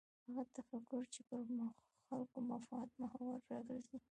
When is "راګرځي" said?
3.51-3.97